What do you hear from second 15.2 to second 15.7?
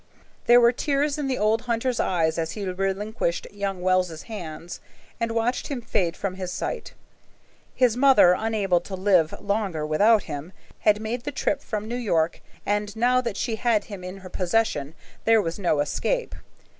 there was